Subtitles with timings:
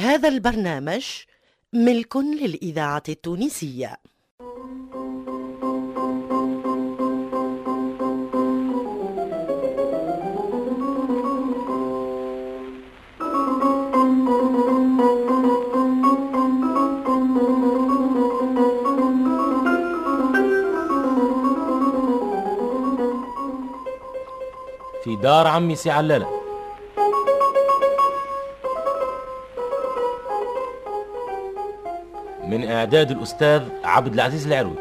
[0.00, 1.06] هذا البرنامج
[1.72, 3.96] ملك للإذاعة التونسية.
[25.04, 26.39] في دار عمي سي علالة.
[32.50, 34.76] من إعداد الأستاذ عبد العزيز العروي.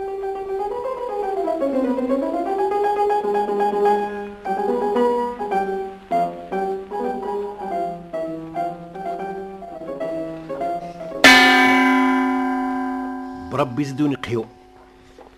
[13.52, 14.48] بربي يزيدوني قهوة.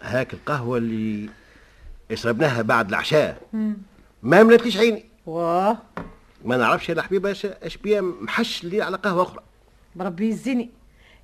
[0.02, 1.30] هاك القهوة اللي
[2.14, 3.42] شربناها بعد العشاء.
[4.24, 5.06] ما ملتليش عيني.
[5.26, 5.78] واه
[6.46, 7.32] ما نعرفش يا الحبيبة
[7.64, 9.44] اش بيا محش اللي على قهوة أخرى.
[9.96, 10.70] بربي يزيني.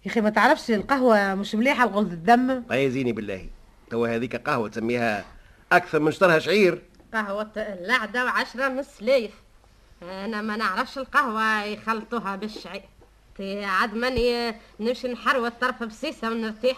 [0.07, 3.49] يا أخي ما تعرفش القهوة مش مليحة لغلظ الدم؟ أي زيني بالله.
[3.89, 5.25] توا هذيك قهوة تسميها
[5.71, 6.81] أكثر من شطرها شعير.
[7.13, 9.31] قهوة اللعدة وعشرة مسليف.
[10.01, 12.83] أنا ما نعرفش القهوة يخلطوها بالشعير.
[13.37, 16.77] تي عاد ماني نمشي نحروى الطرف بسيسة ونرتاح.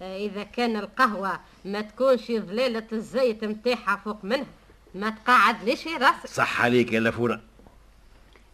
[0.00, 4.46] إذا كان القهوة ما تكونش ظليلة الزيت متاعها فوق منها
[4.94, 6.26] ما تقعد ليش راسك.
[6.26, 7.40] صح عليك يا لفونة.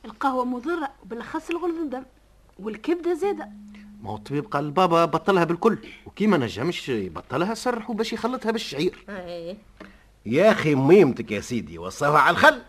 [0.04, 2.04] القهوة مضرة وبالأخص الغلظ الدم
[2.58, 3.48] والكبدة زادة
[4.02, 9.04] ما هو الطبيب قال لبابا بطلها بالكل وكيما نجمش يبطلها سرحوا باش يخلطها بالشعير.
[9.08, 9.56] أي.
[10.26, 12.62] يا أخي ميمتك يا سيدي وصاها على الخل.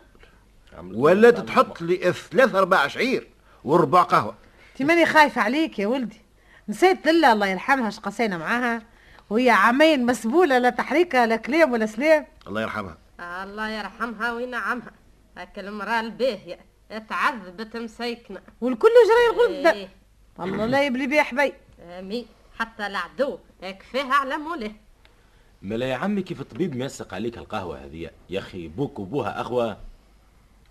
[0.82, 3.28] ولا تحط لي ثلاث أرباع شعير
[3.64, 4.36] وربع قهوة.
[4.72, 6.22] أنت ماني خايفة عليك يا ولدي.
[6.70, 8.82] نسيت لله الله يرحمها اش قسينا معاها.
[9.30, 12.26] وهي عامين مسبولة لا تحريكه لا كلام ولا سلام.
[12.48, 12.98] الله يرحمها.
[13.20, 14.92] الله يرحمها وينعمها.
[15.38, 16.60] هاك المرأة الباهية
[17.10, 18.90] تعذبت مسيكنة والكل
[19.50, 20.03] الدم إيه.
[20.40, 22.26] الله لا يبلي بيه حبي آمين.
[22.60, 24.72] حتى العدو كفاها على موله
[25.62, 29.78] ملا يا عمي كيف الطبيب ميسق عليك القهوة هذه؟ يا أخي بوك وبوها أخوة.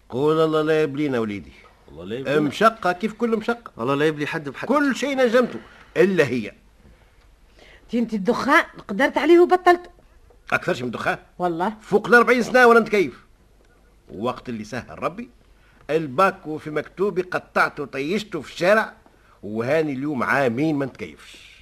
[0.08, 1.52] قول الله لا يبلينا وليدي.
[1.88, 2.40] والله لا يبقى.
[2.40, 4.68] مشقة كيف كل مشقة؟ الله لا يبلي حد بحد.
[4.68, 5.60] كل شيء نجمته
[5.96, 6.52] إلا هي.
[7.94, 9.90] انت الدخان قدرت عليه وبطلته.
[10.52, 11.76] أكثرش من دخان والله.
[11.80, 13.24] فوق ال 40 سنة وأنا كيف
[14.14, 15.30] وقت اللي سهل ربي
[15.90, 19.01] الباكو في مكتوبي قطعته وطيشته في الشارع.
[19.42, 21.52] وهاني اليوم عامين ما نتكيفش.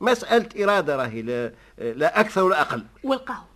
[0.00, 2.84] مسألة إرادة راهي لا, لا أكثر ولا أقل.
[3.04, 3.46] والقهوة.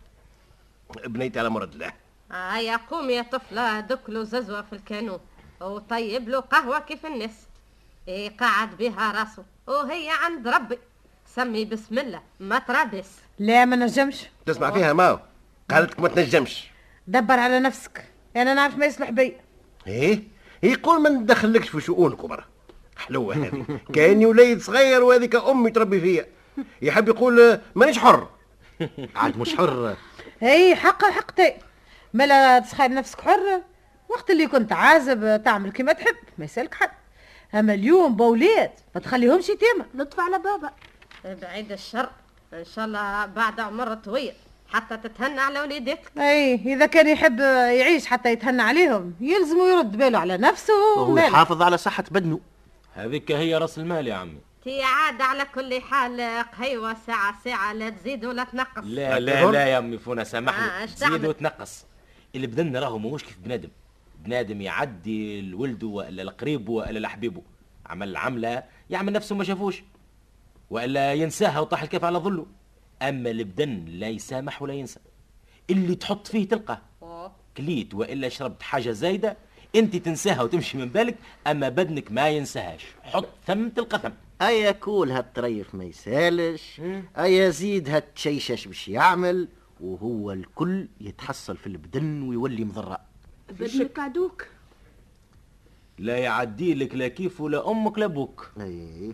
[1.06, 1.92] بنيتي على مراد الله.
[2.32, 5.20] هيا قوم يا طفلة دك له ززوة في الكانون
[5.60, 7.46] وطيب له قهوة كيف الناس.
[8.08, 9.44] إيه قعد بها راسه.
[9.66, 10.78] وهي عند ربي.
[11.26, 13.10] سمي بسم الله ما ترابس.
[13.38, 14.26] لا ما نجمش.
[14.46, 15.20] تسمع فيها ما؟
[15.70, 16.70] قالتك ما تنجمش.
[17.06, 18.04] دبر على نفسك.
[18.36, 19.36] أنا نعرف ما يصلح بي.
[19.86, 20.22] إيه؟
[20.62, 22.44] يقول ما ندخلكش في شؤونكم برا
[23.02, 23.64] حلوة هذه.
[23.94, 26.26] كأني وليد صغير وهذيك امي تربي فيا.
[26.82, 28.28] يحب يقول مانيش حر.
[29.16, 29.96] عاد مش حر.
[30.40, 31.54] هي حق حقتي
[32.14, 33.60] ملا تسخير نفسك حر
[34.08, 36.90] وقت اللي كنت عازب تعمل كما تحب ما يسألك حد.
[37.54, 39.84] أما اليوم بولاد ما تخليهمش يتيمة.
[39.94, 40.70] لطف على بابا.
[41.24, 42.08] بعيد الشر.
[42.52, 44.32] إن شاء الله بعد عمر طويل.
[44.68, 50.18] حتى تتهنى على وليداتك أي إذا كان يحب يعيش حتى يتهنى عليهم يلزمه يرد باله
[50.18, 51.26] على نفسه وهو وماله.
[51.26, 52.40] يحافظ على صحة بدنه.
[52.94, 54.40] هذيك هي رأس المال يا عمي.
[54.64, 56.20] تي عاد على كل حال
[56.52, 58.84] قهيوة ساعة ساعة لا تزيد ولا تنقص.
[58.84, 61.84] لا لا لا يا أمي فونا آه، سامحني إيش زيد تعمل؟ وتنقص.
[62.34, 63.68] اللي بدنا راهو ماهوش كيف بنادم.
[64.24, 67.42] بنادم يعدي لولده ولا لقريبه ولا لحبيبه
[67.86, 69.82] عمل العملة يعمل نفسه ما شافوش.
[70.70, 72.46] ولا ينساها وطاح الكيف على ظله.
[73.02, 75.00] أما البدن لا يسامح ولا ينسى.
[75.70, 76.82] اللي تحط فيه تلقاه.
[77.56, 79.36] كليت وإلا شربت حاجة زايدة
[79.74, 81.16] انت تنساها وتمشي من بالك
[81.46, 84.10] أما بدنك ما ينساهاش حط ثم تلقى ثم.
[84.42, 86.80] أيا كول هالطريف ما يسالش
[87.18, 89.48] أيا زيد هالتشيشش باش يعمل
[89.80, 93.06] وهو الكل يتحصل في البدن ويولي مضراء
[93.50, 94.46] بدنك عدوك.
[95.98, 99.12] لا يعدي لك لا كيف ولا أمك لا أبوك إيه.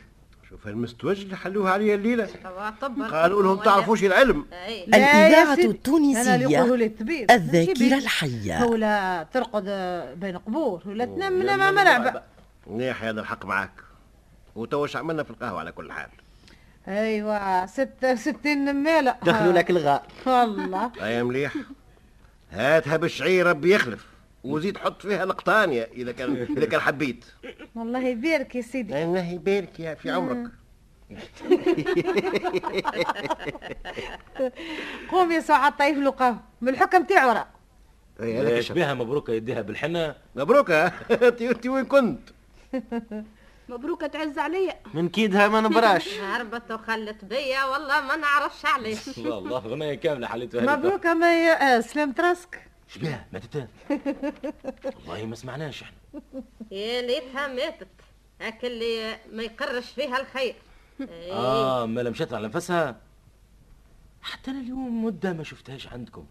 [0.49, 2.29] شوف المستوج اللي حلوها عليا
[2.81, 4.47] طب قالوا لهم تعرفوش العلم.
[4.53, 8.65] اي لي التونسية الطبيب الذاكرة الحية.
[8.65, 9.65] ولا ترقد
[10.21, 10.83] بين قبور.
[10.87, 12.23] ولا تنام نام ملعبة
[12.67, 13.73] منيح هذا الحق معاك.
[14.57, 16.09] وتوش عملنا في القهوة على كل حال.
[16.89, 20.07] ايوا ستة وستين نمالة دخلوا لك الغاء.
[20.27, 20.93] والله.
[21.03, 21.55] أي مليح.
[22.51, 24.07] هاتها بالشعير ربي يخلف
[24.45, 27.25] وزيد حط فيها نقطانية إذا كان إذا كان حبيت.
[27.75, 29.05] والله يبارك يا سيدي.
[29.05, 30.51] الله يبارك يا في عمرك.
[35.11, 37.47] قوم يا سعاد طيف له قهوة من الحكم تاعو راه.
[38.21, 38.73] هذاك إيش.
[38.73, 40.15] بها؟ مبروك يديها بالحنة.
[40.37, 40.93] مبروك ها
[41.29, 42.21] انت أنت وين كنت؟
[43.69, 44.75] مبروك تعز عليا.
[44.95, 46.19] من كيدها ما نبراش.
[46.21, 50.77] هربت وخلت بيا والله ما نعرفش علاش والله غنية كاملة حليتها.
[50.77, 53.69] مبروك أما يا آه، سلامت راسك شبيه ماتت.
[54.97, 55.97] والله ما سمعناش إحنا.
[56.71, 57.89] يا ليتها ماتت.
[58.41, 60.55] هاك اللي ما يقرش فيها الخير.
[61.33, 63.01] آه ما مشات على نفسها.
[64.23, 66.27] حتى أنا اليوم مدة ما شفتهاش عندكم.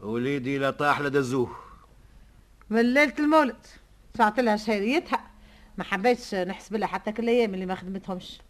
[0.00, 1.56] وليدي لا طاح لا دزوه.
[2.70, 3.66] من ليلة المولد
[4.18, 5.30] شعت لها شهريتها.
[5.78, 8.40] ما حبيتش نحسب لها حتى كل الأيام اللي ما خدمتهمش.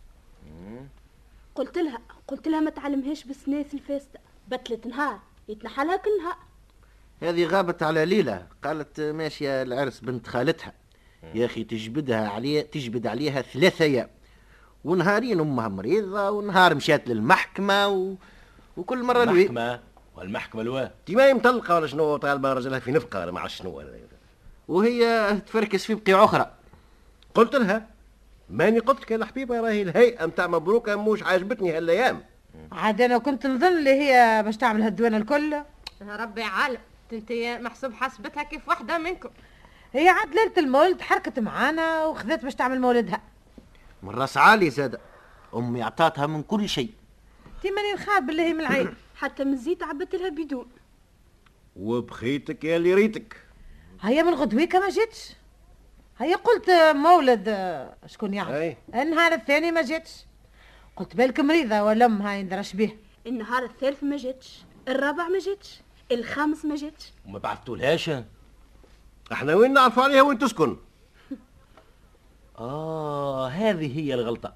[1.54, 1.98] قلت لها
[2.28, 4.20] قلت لها ما تعلمهاش بالسناس الفاسدة.
[4.48, 6.36] بتلت نهار يتنحلها كل نهار.
[7.22, 8.42] هذه غابت على ليلى.
[8.64, 10.72] قالت ماشية العرس بنت خالتها.
[11.34, 14.08] يا أخي تجبدها عليه تجبد عليها ثلاثة أيام.
[14.84, 18.14] ونهارين أمها مريضة ونهار مشات للمحكمة و...
[18.76, 19.80] وكل مرة الوي المحكمة؟
[20.16, 23.82] والمحكمة الواه انت ما مطلقة ولا شنو؟ طالبه رجلها في نفقة ولا ما عرفت شنو.
[24.68, 26.50] وهي تفركس في بقيع أخرى.
[27.34, 27.86] قلت لها
[28.50, 32.22] ماني قلت لك يا الحبيبة راهي الهيئة متاع مبروكة مش عاجبتني هالأيام.
[32.72, 35.56] عاد أنا كنت نظن اللي هي باش تعمل هالدوانه الكل.
[36.02, 36.78] ربي عالم.
[37.12, 37.32] انت
[37.62, 39.30] محسوب حسبتها كيف واحدة منكم.
[39.92, 43.22] هي عاد ليله المولد حركت معانا وخذت باش تعمل مولدها.
[44.02, 45.00] من راس عالي زادة.
[45.54, 46.90] أمي أعطاتها من كل شيء.
[47.62, 48.94] تي ماني نخاف بالله هي من العين.
[49.20, 50.66] حتى من الزيت عبت لها بدون.
[51.76, 53.36] وبخيتك يا اللي ريتك.
[54.00, 55.32] هيا من غدويكا ما جيتش؟
[56.18, 57.48] هيا قلت مولد
[58.06, 58.76] شكون يعرف.
[58.94, 60.10] النهار الثاني ما جيتش.
[60.96, 65.80] قلت بالك مريضة ولا امها يندرش به النهار الثالث ما جاتش الرابع ما جاتش
[66.14, 67.12] الخامس ما جاتش.
[67.26, 68.10] وما بعثتولهاش
[69.32, 70.76] إحنا وين نعرفوا عليها وين تسكن؟
[72.58, 74.54] آه هذه هي الغلطة.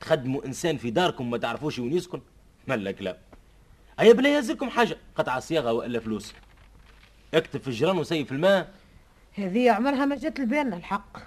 [0.00, 2.20] تخدموا إنسان في داركم ما تعرفوش وين يسكن.
[2.66, 3.16] ملا كلام
[3.98, 4.98] هيا بلا يهزلكم حاجة.
[5.16, 6.32] قطعة صياغة وإلا فلوس.
[7.34, 8.74] اكتب في الجيران وسيف الماء.
[9.34, 11.18] هذه عمرها ما جات لبالنا الحق.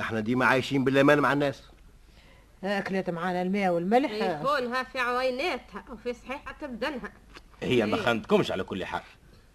[0.00, 1.62] إحنا ديما عايشين بالأمان مع الناس.
[2.64, 4.10] أكلت معانا الماء والملح.
[4.12, 7.12] يكونها في عويناتها وفي صحيحة بدنها
[7.62, 9.02] هي ما خانتكمش على كل حال.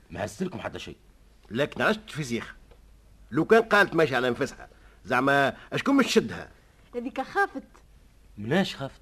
[0.09, 0.97] ما هزلكم حتى شيء.
[1.51, 2.55] لكن عشت في زيخ
[3.31, 4.69] لو كان قالت ماشي على نفسها
[5.05, 6.51] زعما أشكون مش شدها؟
[6.95, 7.63] هذيك خافت.
[8.37, 9.01] مناش خفت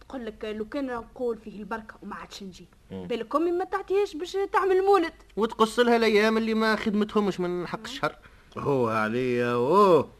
[0.00, 2.66] تقول لك لو كان نقول فيه البركة وما عادش نجي.
[2.90, 5.12] بالك امي ما تعطيهاش باش تعمل مولد.
[5.36, 8.16] وتقص لها الأيام اللي ما خدمتهمش من حق الشهر
[8.58, 10.10] هو عليا أوه.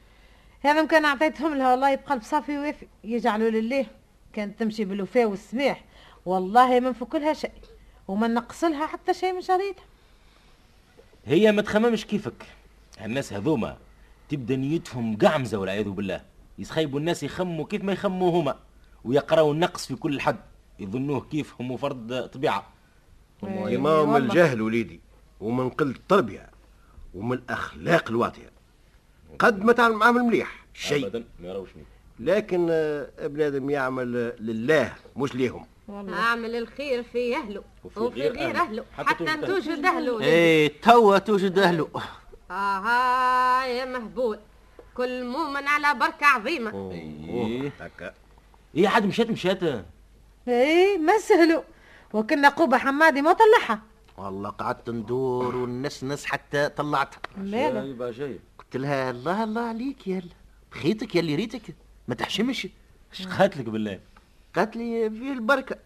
[0.61, 3.87] هذا كان عطيتهم لها والله بقلب صافي وافي يجعلوا لله.
[4.33, 5.85] كانت تمشي بالوفاء والسماح
[6.27, 7.51] والله ما نفك لها شيء.
[8.09, 9.85] وما نقص لها حتى شيء من شريتها
[11.27, 12.47] هي ما تخممش كيفك.
[13.05, 13.77] الناس هذوما
[14.29, 16.21] تبدأ نيتهم قعمزة والعياذ بالله.
[16.59, 18.57] يسخيبوا الناس يخموا كيف ما يخموا هما
[19.05, 20.41] ويقراوا النقص في كل حد.
[20.79, 22.67] يظنوه كيف هم فرد طبيعة
[23.45, 24.17] إيه، كما من.
[24.17, 25.01] الجهل وليدي
[25.41, 26.51] ومن قلة التربية
[27.15, 28.51] ومن الأخلاق الواطية.
[29.39, 31.25] قد ما تعمل معاهم مليح شيء.
[32.21, 35.67] لكن آه، بنادم يعمل لله مش ليهم.
[35.91, 38.61] أعمل الخير في أهله وفي وفي غير غير أهله.
[38.63, 38.85] أهله.
[38.97, 40.21] حتى حتى توجد توجد أهله.
[40.21, 41.89] إيه توا توجد أهله.
[42.51, 44.39] آها يا مهبول.
[44.95, 46.91] كل مؤمن على بركة عظيمة.
[46.93, 48.15] إيه هكا.
[48.75, 49.63] إيه عاد مشات مشات
[50.49, 51.63] اي ما سهلوا.
[52.13, 53.83] وكنا قوبة حمادي ما طلعها.
[54.17, 57.21] والله قعدت ندور ونسنس حتى طلعتها.
[57.37, 60.23] ماذا جايب قلت لها الله الله عليك يا
[60.73, 61.63] بخيتك يا اللي ريتك.
[62.09, 62.69] ما تحشمش.
[63.13, 64.01] إيش قاتلك بالله؟
[64.57, 65.77] قالت لي فيه البركة.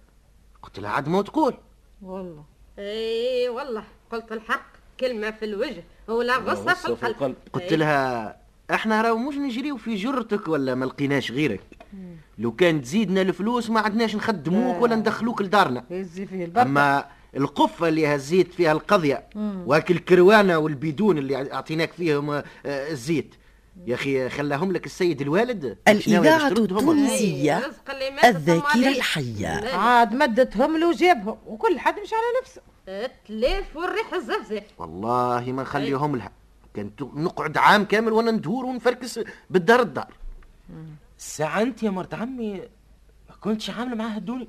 [0.63, 1.55] قلت لها عاد ما تقول.
[2.03, 2.45] والله.
[2.79, 3.85] اي والله.
[4.13, 4.67] قلت الحق.
[5.01, 5.85] كلمة في الوجه.
[6.09, 7.35] ولا غصة في القلب.
[7.53, 7.77] قلت إي.
[7.77, 8.37] لها
[8.71, 11.61] إحنا راهو مش نجريو في جرتك ولا ما لقيناش غيرك.
[12.39, 15.85] لو كان تزيدنا الفلوس ما عدناش نخدموك ولا ندخلوك لدارنا.
[16.57, 17.05] أما
[17.37, 19.27] القفة اللي هزيت فيها القضية.
[19.37, 23.35] وهاك الكروانه والبيدون اللي أعطيناك فيهم آه، الزيت.
[23.87, 28.25] يا أخي خلاهم لك السيد الوالد؟ مش ناوي الإذاعة تشترطهم؟ التونسية إي، رزق اللي مات
[28.25, 28.97] الذاكرة ثم عليه.
[28.97, 29.61] الحية.
[29.61, 32.63] لا، عاد مدتهم له وجابهم وكل حد مش على نفسه.
[33.27, 34.63] تليف والريح الزفزف.
[34.79, 36.33] والله ما نخليهم لها.
[36.77, 39.21] كنت نقعد عام كامل وأنا ندور ونفركس
[39.51, 40.13] بالدار الدار.
[41.19, 42.53] الساعة أنت يا مرت عمي
[43.29, 44.49] ما كنتش عاملة معاها الدوني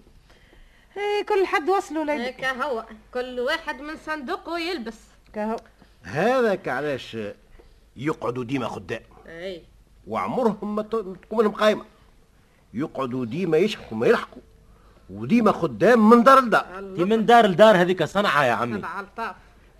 [0.98, 2.12] اي كل حد وصلوا لي.
[2.12, 5.00] هيك هو كل واحد من صندوقه يلبس.
[5.34, 5.56] كهو.
[6.04, 7.18] هذاك علاش
[7.96, 9.02] يقعدوا ديما خدام.
[9.30, 9.62] أي.
[10.08, 11.86] وعمرهم ما ت- ما تكون لهم قايمة
[12.74, 14.42] يقعدوا ديما يشحكوا ما يلحقوا
[15.10, 16.94] وديما خدام من دار لدار.
[16.96, 18.78] دي من دار لدار هذيك صنعة يا عمي.
[18.78, 19.36] سبع الطاف.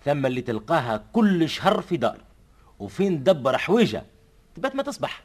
[0.06, 2.18] ثم اللي تلقاها كل شهر في دار
[2.80, 4.04] وفين دبر حويجة
[4.56, 5.24] تبات ما تصبح.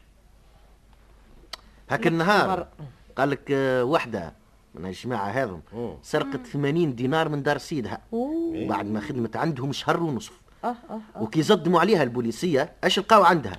[1.90, 2.66] هاك النهار
[3.16, 4.32] قال لك آه، وحدة
[4.74, 5.60] من الجماعه هذم.
[6.02, 8.00] سرقت 80 دينار من دار سيدها.
[8.68, 10.40] بعد ما خدمت عندهم شهر ونصف.
[10.64, 11.22] آه آه آه.
[11.22, 13.56] وكي صدموا عليها البوليسية اش لقاو عندها؟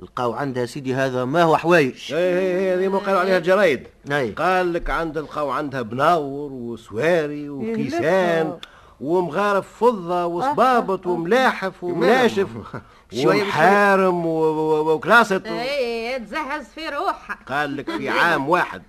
[0.00, 2.12] لقاو عندها سيدي هذا ما هو حوايج.
[2.14, 3.86] اي اي هذه ما قالوا عليها الجرايد.
[4.12, 8.58] اي قال لك عند لقاو عندها بناور وسواري وكيسان.
[9.00, 12.48] ومغارف فضة وصبابط وملاحف ومناشف
[13.26, 17.38] ومحارم و- و- وكراسة اي تزهز في روحها.
[17.48, 18.82] قال لك في عام واحد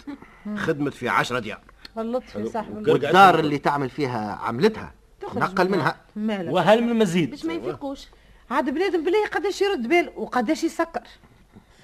[0.57, 1.59] خدمت في عشرة ديار.
[1.97, 4.93] اللطف يا صاحبي وكرقع والدار اللي تعمل فيها عملتها.
[5.35, 6.01] نقل منها.
[6.15, 6.53] مالك.
[6.53, 8.07] وهل من المزيد باش ما يفيقوش
[8.51, 11.01] عاد بنادم بلي قداش يرد بال وقداش يسكر.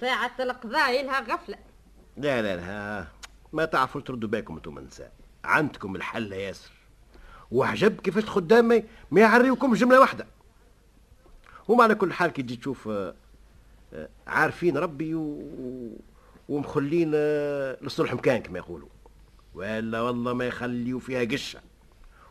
[0.01, 1.57] ساعة القضاء لها غفلة.
[2.17, 3.05] لا لا لا.
[3.53, 5.11] ما تعرفوا تردوا بالكم أنتم النساء
[5.43, 6.71] عندكم الحل ياسر.
[7.51, 8.65] وعجب كيفاش الخدام
[9.11, 10.25] ما- يعريوكم جملة واحدة.
[11.69, 13.13] هما على كل حال كي تجي تشوف آه،
[13.93, 15.41] آه، عارفين ربي و...
[16.49, 18.87] ومخلين آه، للصلح مكان كما يقولوا.
[19.55, 21.59] ولا والله ما يخليوا فيها قشة.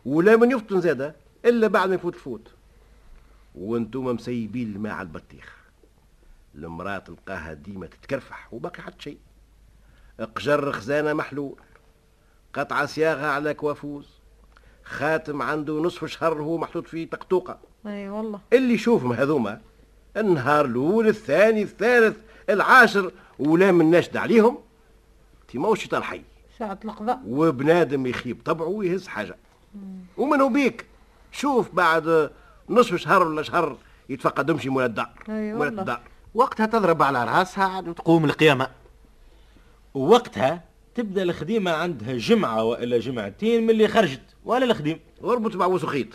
[0.05, 2.49] ولا من يفطن زاده إلا بعد ما يفوت الفوت.
[3.55, 5.57] وأنتم مسيبين الماء على البطيخ.
[6.55, 9.19] المرأة تلقاها ديما تتكرفح وباقي حتى شيء.
[10.37, 11.57] قجر خزانة محلول
[12.53, 14.09] قطعة صياغة على كوافوز
[14.85, 18.41] خاتم عنده نصف شهر هو محطوط فيه طقطوقة أي والله.
[18.53, 19.61] اللي يشوفهم هذوما
[20.17, 22.17] النهار الأول الثاني الثالث
[22.51, 24.59] العاشر ولا من ناشد عليهم.
[25.49, 26.23] تيما الشيطان حي
[26.59, 27.23] ساعة القضاء.
[27.27, 29.37] وبنادم يخيب طبعه ويهز حاجة.
[30.17, 30.87] ومنو بيك.
[31.33, 32.31] شوف بعد
[32.69, 33.77] نصف شهر ولا شهر
[34.09, 35.11] يتفقد يمشي مول الدار.
[35.29, 35.81] أي مول والله.
[35.81, 36.01] الدار.
[36.35, 38.71] وقتها تضرب على راسها عاد وتقوم القيامة.
[39.95, 45.01] ووقتها تبدأ الخديمة عندها جمعة والا جمعتين من اللي خرجت ولا الخديم.
[45.21, 46.09] واربط مع وسخيط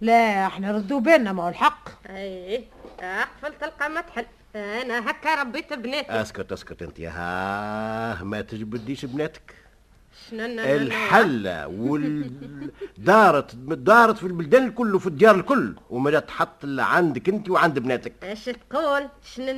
[0.00, 1.88] لا إحنا ردوا بالنا ما هو الحق.
[2.06, 2.64] أي
[3.00, 4.26] اقفل تلقى ما تحل.
[4.56, 7.00] أنا هكا ربيت بناتي أسكت أسكت أنت.
[7.00, 9.54] ها ما تجبديش بناتك
[10.32, 12.30] الحلة وال
[12.98, 17.78] دارت دارت في البلدان الكل وفي الديار الكل وما جات تحط الا عندك انت وعند
[17.78, 19.52] بناتك إيش تقول شنو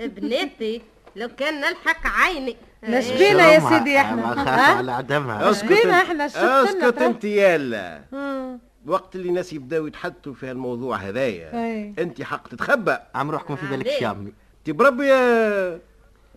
[0.00, 0.82] بناتي
[1.16, 3.18] لو كان نلحق عيني لاش إيه.
[3.18, 3.60] بينا يا.
[3.60, 6.98] سيدي إحنا؟ على عدمها اسكت بينا انت- إحنا اسكت.
[7.02, 8.58] انت يالا مم.
[8.86, 11.50] وقت اللي الناس يبداو يتحدثوا في الموضوع هذايا.
[11.98, 14.00] انت حق تتخبى عم روحكم في بالك عليه.
[14.00, 15.12] شامي انت بربي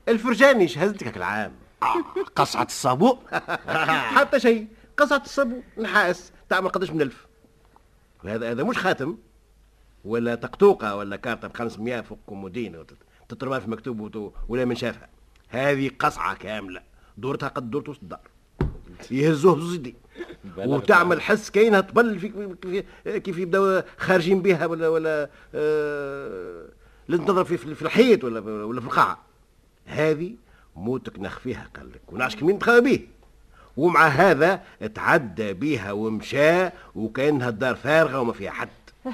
[0.08, 1.18] الفرجاني شهزتك هاك
[1.84, 2.04] العام
[2.36, 3.18] قصعة الصابون
[4.18, 4.68] حتى شيء.
[4.98, 7.28] قصعة الصابون نحاس تعمل قداش من ألف.
[8.24, 9.18] وهذا هذا مش خاتم
[10.06, 12.86] ولا طقطوقة ولا كارتة ب 500 فوق كومودين
[13.30, 15.10] تترمى في مكتوب ولا من شافها.
[15.50, 16.82] هذه قصعة كاملة.
[17.18, 18.20] دورتها قد دورة وسط الدار.
[19.12, 19.96] يهزوه بزوز يدي.
[20.58, 22.84] وتعمل حس كاينها تبل في
[23.20, 26.66] كيف يبداو خارجين بها ولا ولا آه
[27.08, 29.26] لازم تضرب في في الحيط ولا ولا في القاعة.
[29.86, 30.36] هذه
[30.78, 33.08] موتك نخفيها قال لك ونعرفش مين تخاف بيه
[33.78, 34.64] ومع هذا
[34.96, 38.70] تعدى بيها ومشى وكأنها الدار فارغة وما فيها حد.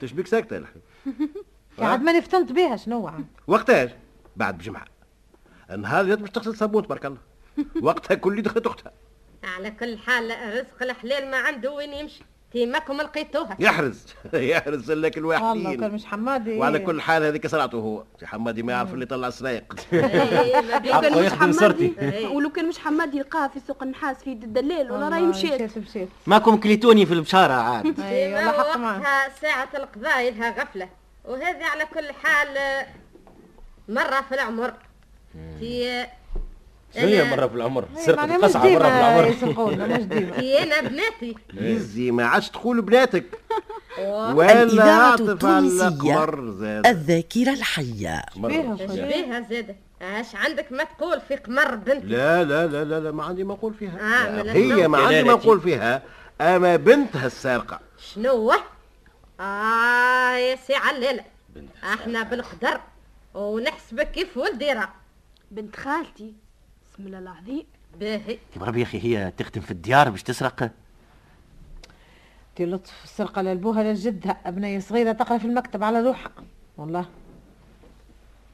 [0.00, 0.82] تشبيك ساكتة يا الحين
[1.78, 3.10] عاد ما نفتنت بها شنو؟
[3.46, 3.90] وقتاش
[4.36, 4.84] بعد بجمعة.
[5.70, 7.18] النهار جات باش تغسل صابون تبارك الله.
[7.82, 8.92] وقتها كل دخلت اختها
[9.44, 12.22] على كل حال رزق الحلال ما عنده وين يمشي.
[12.56, 14.06] تيماكم لقيتوها يحرز.
[14.34, 16.58] يحرز لك والله كان الواحدين مش حمادي.
[16.58, 18.04] وعلى كل حال هذيك صنعته هو.
[18.24, 21.92] حمادي ما يعرف اللي يطلع السرايق إيه، ما لو كان حقه مش يخدم.
[21.98, 22.26] حمادي.
[22.26, 25.70] ولو كان مش حمادي يلقاها في سوق النحاس في يد الدلال ولا راهي مشيت.
[26.26, 27.82] ماكم كليتوني في البشارة عاد.
[27.94, 30.88] ديما والله حق معك وقتها ساعة القضاء لها غفلة.
[31.24, 32.86] وهذه على كل حال آه،
[33.88, 34.72] مرة في العمر.
[35.60, 36.06] في
[36.94, 39.86] شنو هي أنا- مرة في العمر إي، سرقة معناها مش القصعه مره في العمر يسرقونا
[39.86, 40.32] مش ديما.
[40.32, 41.34] في أنا بناتي.
[41.74, 43.24] يزي ما عادش تقول بناتك.
[43.98, 48.22] ولا عاطف على القمر زاد الذاكرة الحية.
[48.36, 48.48] مرة.
[48.48, 48.86] بيها يا.
[48.86, 49.04] شوية.
[49.06, 52.06] بيها زادة اش عندك ما تقول في قمر بنتي.
[52.06, 53.98] لا لا لا لا, لا ما عندي ما أقول فيها.
[54.00, 54.88] آه، هي.
[54.88, 55.32] ما عندي ما.
[55.32, 56.02] أقول فيها.
[56.40, 57.80] أما بنتها السارقة.
[58.14, 58.52] شنو
[59.40, 61.24] آه يا سي علالة
[61.84, 62.80] إحنا بالقدر
[63.34, 64.88] ونحسبك كيف ولدي راه.
[65.50, 66.34] بنت خالتي.
[66.96, 67.64] بسم الله العظيم
[68.00, 68.38] باهي.
[68.56, 70.70] بربي يا أخي هي تخدم في الديار باش تسرق؟
[72.56, 76.30] دي لطف السرقة لأبوها لجدها أبنية صغيرة تقرأ في المكتب على روحها
[76.76, 77.08] والله.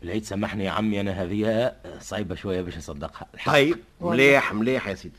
[0.03, 3.27] العيد سامحني يا عمي أنا هذه صعيبة شوية باش نصدقها.
[3.47, 5.15] طيب مليح مليح يا سيدي.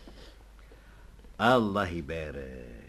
[1.42, 2.84] الله يبارك.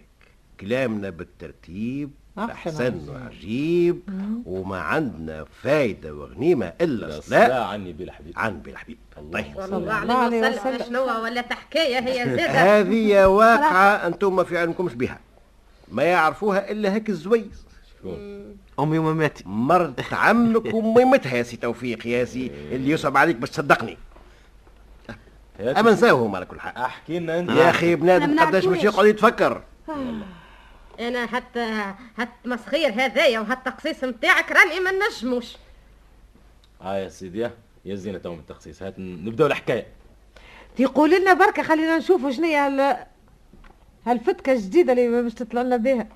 [0.60, 3.00] كلامنا بالترتيب أحسن.
[3.08, 4.00] وعجيب
[4.46, 7.46] وما عندنا فايدة وغنيمة إلا لا الصلاة.
[7.46, 8.32] صلاة عني بلا حبيب.
[8.36, 8.98] عن بالحبيب
[9.32, 9.46] طيب.
[9.54, 10.86] صلى الله الله عليه وسلم.
[10.86, 12.50] شنو ولا تحكاية هي زادة.
[12.50, 15.18] هذه واقعة أنتم ما في علمكمش بها.
[15.88, 17.64] ما يعرفوها إلا هيك الزويز.
[18.80, 23.98] أمي وماماتي مرت عمك وميمتها يا سي توفيق يا سي اللي يصعب عليك باش تصدقني.
[25.60, 26.76] أما نساوهم على كل حال.
[26.76, 27.50] أحكي لنا أنت.
[27.50, 28.84] يا أخي أنا بنادم ما قداش باش.
[28.84, 29.62] يقعد يتفكر.
[31.00, 35.56] أنا حتى هالتمسخير هذايا وهالتقصيص نتاعك راني ما نجموش.
[36.82, 37.48] آه يا سيدي
[37.84, 39.86] يا زينة تو من التخصيص هات نبداو الحكاية.
[40.76, 43.06] تقول لنا بركة خلينا نشوفوا شنو هي هال-
[44.06, 46.06] هالفتكة الجديدة اللي باش تطلع لنا بها.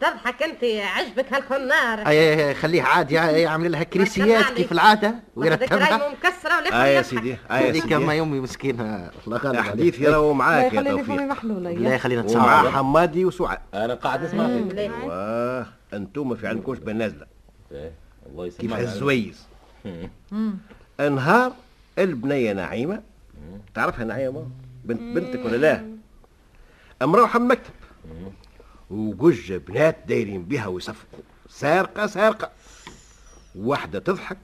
[0.00, 4.44] تضحك انت عجبك هالخنار أي أي خليه عادي يعمل لها كريسيات.
[4.44, 6.12] كيف العادة؟ ويرتبها.
[6.12, 7.02] مكسره ولا آه يا.
[7.02, 8.12] سيدي آه يا هذيك ما سيدي.
[8.12, 9.10] يومي مسكينة.
[9.26, 11.22] الله غالب راهو الله معاك يا توفيق.
[11.22, 13.58] لا خلينا ومع نتسامح حمادي وسعاد.
[13.74, 14.90] أنا قاعد نسمع فيك.
[15.94, 17.26] أنتم في عندكمش بنازله
[17.72, 17.92] إيه،
[18.26, 19.46] الله كيف يسلمك الزويز
[21.00, 21.52] أنهار
[21.98, 23.02] البنية نعيمة.
[23.74, 24.46] تعرفها نعيمة؟
[24.84, 25.84] بنت بنتك ولا لا؟
[27.06, 27.72] مروحة من المكتب
[28.90, 31.20] وجوج بنات دايرين بها ويصفقوا.
[31.48, 32.50] سارقة سارقة.
[33.54, 34.38] واحدة تضحك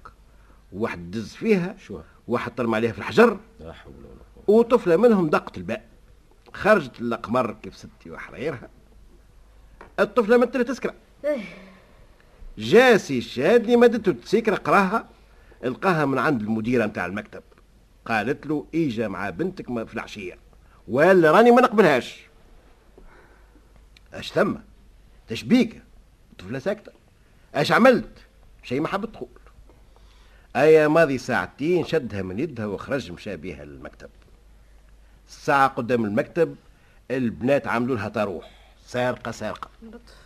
[0.72, 3.38] واحد دز فيها شو؟ واحد طرم عليها في الحجر.
[3.60, 4.58] لا حول ولا قوة.
[4.58, 5.84] وطفلة منهم دقت الباء.
[6.52, 8.68] خرجت الأقمر كيف ستي وحرايرها
[10.00, 10.94] الطفلة مثل تسكر
[12.58, 15.08] جاسي شادي مدته تسكر قراها.
[15.64, 17.42] لقاها من عند المديرة متاع المكتب.
[18.06, 20.38] قالت له اجا مع بنتك ما- في العشية.
[20.88, 22.26] ولا راني ما نقبلهاش.
[24.18, 24.54] اش ثم؟
[25.28, 25.82] تشبيك.
[26.32, 26.92] الطفلة ساكتة.
[27.54, 28.18] اش عملت؟
[28.62, 29.28] شيء ما حبت تقول.
[30.56, 34.11] ايا ماضي ساعتين شدها من يدها وخرج مشى بها للمكتب.
[35.28, 36.56] الساعة قدام المكتب
[37.11, 38.50] البنات عملوا لها تروح
[38.87, 39.70] سارقة سارقة.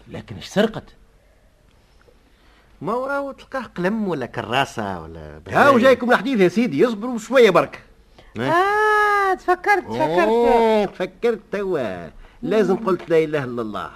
[0.09, 0.85] لكن إيش سرقت؟
[2.81, 6.87] ما هو تلقاه قلم ولا كراسة ولا هاو جايكم الحديث يا سيدي.
[6.87, 7.83] اصبروا شوية برك
[8.39, 10.91] آه تفكرت تفكرت.
[10.95, 12.20] تفكرت توا.
[12.43, 13.91] لازم قلت لا إله إلا الله.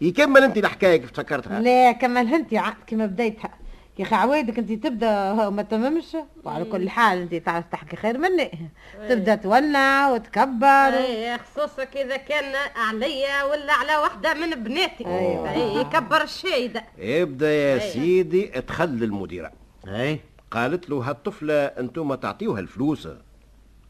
[0.00, 2.54] يكمل أنت الحكاية كيف تفكرتها؟ لا كمل أنت
[2.86, 3.50] كما بديتها.
[3.98, 8.70] يا أخي عوايدك أنت تبدأ وما تممش وعلى كل حال أنت تعرف تحكي خير مني.
[9.08, 15.52] تبدأ تولع وتكبر اي خصوصك إذا كان عليا ولا على واحدة من بناتي أيوة.
[15.52, 16.84] أي يكبر الشيء ده.
[16.98, 19.52] ابدأ يا سيدي ادخل المديرة.
[19.86, 23.08] اي قالت له هالطفلة أنتم تعطيوها الفلوس.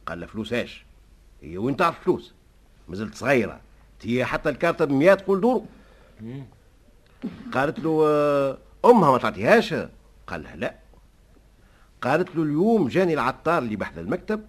[0.06, 0.84] قال لها فلوس إيش؟
[1.42, 2.34] هي وين تعرف فلوس.
[2.88, 3.60] مازلت صغيرة.
[4.02, 5.64] هي حتى الكارتة ب 100 تقول دورو
[7.52, 9.74] قالت له آه، أمها ما تعطيهاش.
[10.26, 10.74] قال لها لا.
[12.02, 14.44] قالت له اليوم جاني العطار اللي بحذا المكتب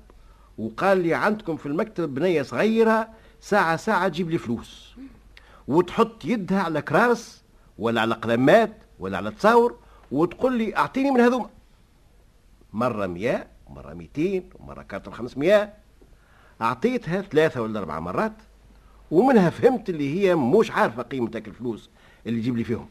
[0.57, 3.09] وقال لي عندكم في المكتب بنية صغيرة
[3.41, 4.95] ساعة ساعة تجيب لي فلوس.
[5.67, 7.41] وتحط يدها على كراس
[7.79, 9.77] ولا على قلمات ولا على تصاور
[10.11, 11.49] وتقول لي أعطيني من هذوما.
[12.73, 15.73] مرة مية ومرة ميتين ومرة كانت خمسمية.
[16.61, 18.33] أعطيتها ثلاثة ولا أربع مرات.
[19.11, 21.89] ومنها فهمت اللي هي مش عارفة قيمة الفلوس
[22.27, 22.89] اللي تجيب لي فيهم.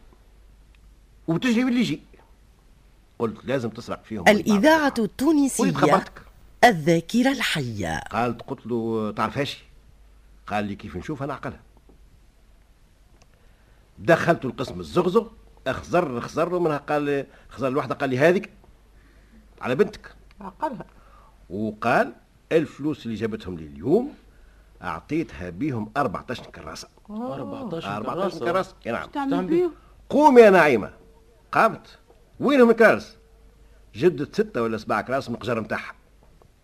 [1.28, 2.00] وتجي باللي يجي.
[3.18, 6.04] قلت لازم تسرق فيهم الإذاعة التونسية
[6.64, 7.98] الذاكرة الحية.
[7.98, 9.64] قالت قلت له تعرفهاش
[10.46, 11.60] قال لي كيف نشوف؟ أنا عقلها
[13.98, 15.26] دخلت القسم الزغزغ
[15.66, 18.50] أخزر أخزر منها قال خزر الواحدة قال لي هذيك
[19.60, 20.14] على بنتك.
[20.40, 20.86] عقلها
[21.50, 22.12] وقال
[22.52, 24.14] الفلوس اللي جابتهم لي اليوم
[24.82, 26.88] أعطيتها بيهم 14 كراسة.
[27.10, 28.74] 14 14 كراسة.
[28.86, 29.08] اي نعم.
[29.08, 29.70] تعمل بيه
[30.08, 30.90] قومي يا نعيمة.
[31.52, 31.98] قامت.
[32.40, 33.16] وينهم الكراس
[33.94, 35.94] جدت ستة ولا سبعة كراس من القجر متاعها.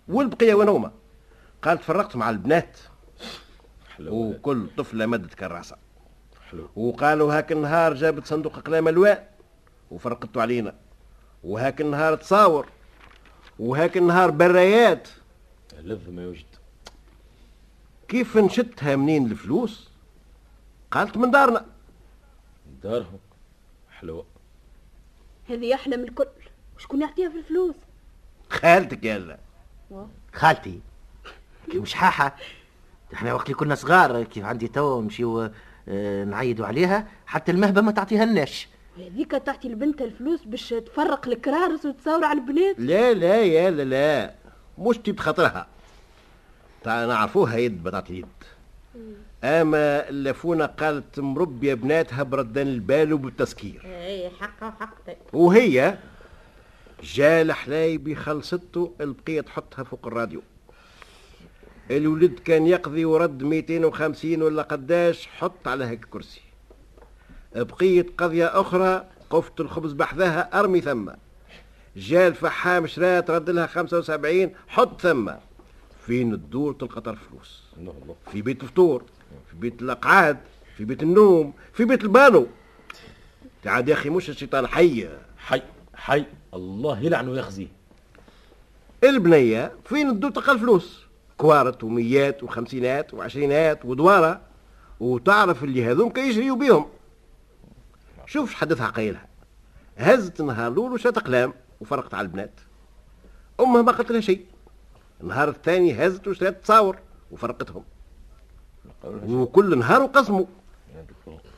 [0.09, 0.93] والبقية وين هما؟
[1.63, 2.79] قالت فرقت مع البنات.
[3.97, 5.77] حلو وكل طفلة مدت كراسة.
[6.51, 6.69] حلو.
[6.77, 9.19] وقالوا هاك النهار جابت صندوق أقلام ألوان
[9.91, 10.75] وفرقته علينا.
[11.45, 12.69] وهاك النهار تصاور.
[13.59, 15.09] وهاك النهار برايات
[15.81, 16.47] لذ ما يوجد
[18.09, 19.89] كيف نشدها منين الفلوس؟
[20.91, 21.67] قالت من دارنا.
[22.83, 23.19] دارهم؟
[23.91, 24.27] حلوة.
[25.49, 26.27] هذه أحلى من الكل.
[26.77, 27.75] وشكون يعطيها في الفلوس؟
[28.51, 29.39] خالتك يلا
[30.33, 30.81] خالتي.
[31.71, 32.37] كي مش حاحة.
[33.15, 35.51] إحنا وقت اللي كنا صغار كيف عندي تو نمشيو
[35.89, 41.87] آه، نعيدوا عليها حتى المهبة ما تعطيها لناش هذيك تعطي لبنتها الفلوس باش تفرق الكرارس
[41.87, 44.35] وتصور على البنات؟ لا لا يا لا لا.
[44.79, 45.67] مش تجيب خاطرها تاع
[46.87, 48.27] نعرفوها يد بتاعت يد.
[49.45, 55.99] أما اللفونه قالت مربيه بناتها بردان البال وبالتسكير اي حقه وحقتك وهي
[57.03, 60.43] جا الحلايبي خلصته البقية تحطها فوق الراديو.
[61.91, 66.41] الولد كان يقضي ورد 250 ولا قداش حط على هيك كرسي.
[67.55, 71.11] بقية قضية أخرى قفت الخبز بحذاها أرمي ثم.
[71.97, 75.31] جا الفحام شرات رد لها 75 حط ثم.
[76.07, 77.63] فين الدور تلقى طرف فلوس.
[77.79, 78.17] الله الله.
[78.33, 79.05] في بيت الفطور
[79.51, 80.39] في بيت الأقعاد
[80.77, 82.47] في بيت النوم في بيت البانو.
[83.63, 85.09] تعاد يا أخي مش الشيطان حي.
[85.39, 85.63] حي
[85.95, 86.25] حي.
[86.55, 87.69] الله يلعنه ويخزيه
[89.05, 91.05] البنية فين الدور تلقى الفلوس؟
[91.39, 94.41] كوارت وميات وخمسينات وعشرينات ودوارة.
[95.01, 96.87] وتعرف اللي هذوك يجريوا بيهم.
[98.27, 99.29] شوف حدثها قايلها.
[99.97, 102.61] هزت نهار الأول وشات أقلام وفرقت على البنات.
[103.61, 104.47] أمها ما قلت لها شيء.
[105.21, 106.99] النهار الثاني هزت وشات تصاور
[107.31, 107.85] وفرقتهم.
[109.29, 110.45] وكل نهار وقسموا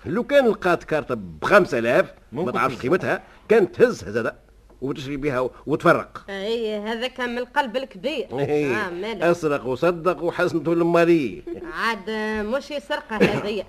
[0.07, 2.83] لو كان لقات كارتة بخمسة آلاف ما ممكن تعرفش تهز.
[2.83, 4.35] قيمتها كانت تهز هزادة
[4.81, 6.25] وتشري بها وتفرق.
[6.29, 8.27] إي هذا كان من القلب الكبير.
[8.33, 9.23] آه مالك.
[9.23, 11.43] أسرق وصدق وحسنته المالي
[11.73, 12.11] عاد
[12.47, 13.65] مش سرقة هذه.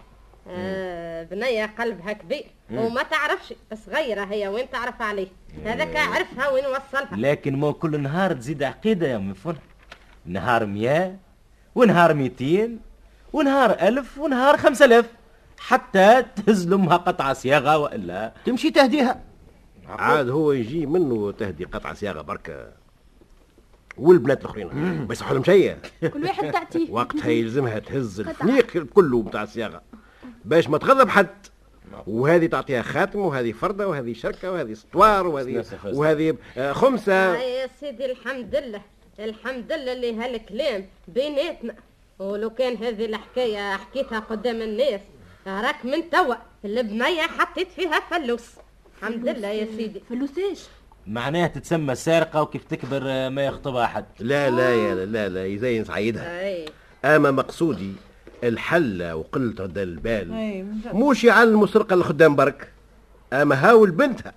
[0.48, 2.46] آه بنية قلبها كبير.
[2.72, 3.54] وما تعرفش
[3.86, 5.28] صغيرة هي وين تعرف عليه؟
[5.66, 7.10] هذاك عرفها وين وصلها.
[7.18, 9.56] لكن مو كل نهار تزيد عقيدة يا مفن
[10.28, 11.16] نهار مياه
[11.76, 12.80] ونهار ميتين
[13.34, 15.06] ونهار ألف ونهار خمسة ألاف
[15.60, 18.34] حتى تهز لأمها قطعة صياغة وإلا.
[18.46, 19.22] تمشي تهديها.
[19.88, 22.68] عاد هو يجي منه تهدي قطع صياغة بركة.
[23.98, 24.68] والبنات الأخرين
[25.08, 25.78] ما يصحوا لهم شيء.
[26.14, 26.92] كل واحد تعطيه.
[26.92, 29.82] وقتها يلزمها تهز الفنيق كله بتاع الصياغه
[30.46, 31.28] باش ما تغضب حد.
[32.08, 35.66] وهذه تعطيها خاتم وهذه فردة وهذه شركة وهذه سطوار وهذه.
[35.86, 37.14] وهذه آه، خمسة.
[37.14, 38.82] آه يا سيدي الحمد لله.
[39.20, 41.76] الحمد لله اللي هالكلام بيناتنا.
[42.20, 45.02] ولو كان هذه الحكاية حكيتها قدام الناس
[45.48, 48.46] راك من توا البنية حطيت فيها فلوس
[48.98, 50.02] الحمد لله يا سيدي.
[50.10, 50.60] فلوسيش
[51.08, 54.06] معناها تتسمى سارقة وكيف تكبر آه، ما يخطبها أحد.
[54.20, 56.40] لا لا يا لا لا, لا يزين سعيدها.
[56.48, 56.66] أي.
[57.06, 57.94] أما مقصودي
[58.44, 60.66] الحلة وقلة رد البال.
[60.94, 62.72] مش يعلموا السرقة الخدام برك.
[63.34, 64.34] أما هاول بنتها.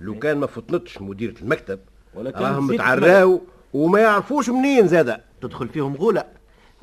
[0.00, 1.80] لو كان ما فطنتش مديرة المكتب
[2.16, 3.40] راهم زيد متعراو.
[3.72, 6.24] وما يعرفوش منين زادا تدخل فيهم غولة.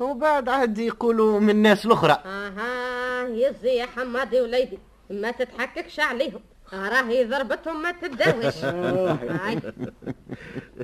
[0.00, 2.22] وبعد عاد يقولوا من الناس الأخرى.
[2.26, 4.78] أها يزي يا حمادي وليدي
[5.10, 6.40] ما تتحككش عليهم.
[6.72, 8.54] راهي ضربتهم ما تداوش.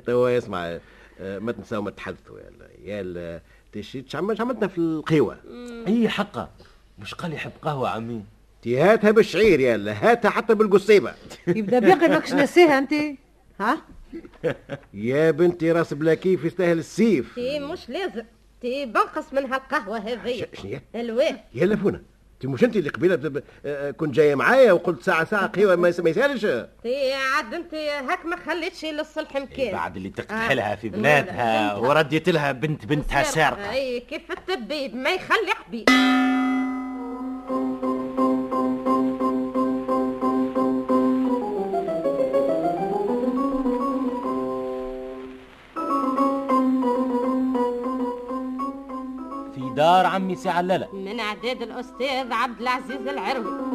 [0.05, 0.79] توا يسمع
[1.19, 2.39] آه، ما تنساو ما تحدثوا.
[2.39, 2.51] يا
[2.85, 3.41] يا
[3.73, 5.37] تشيت عملت عملتنا في القهوة.
[5.87, 6.49] أي حقة؟
[6.99, 8.23] مش قال يحب قهوة عمي؟
[8.61, 11.13] تي هاتها بالشعير يا هاتها حتى بالقصيبة.
[11.47, 12.93] يبدأ باقي ماكش ناسيها انت
[13.59, 13.77] ها؟
[14.93, 17.35] يا بنتي راس بلا كيف يستاهل السيف.
[17.35, 18.23] تي مش لازم.
[18.61, 22.01] تي بنقص من هالقهوة هذه ش- شنيا الواه يا لفونة
[22.33, 25.87] انت مش انت اللي قبيلة بت- آه، كنت جاية معايا وقلت ساعه ساعة قهوة ما
[25.89, 26.41] يس- ما يسألش.
[26.83, 30.11] تي عاد انت هاك ما خليتش للصلح مكان بعد اللي آه.
[30.11, 31.23] تقتحلها في بناتها
[31.73, 31.75] بنتها.
[31.75, 33.71] ورديت لها بنت بنتها سارقة.
[33.71, 35.85] أي كيف التبيب ما يخلي حبيب.
[49.93, 53.72] دار عمي سي علالة من اعداد الأستاذ عبد العزيز العروي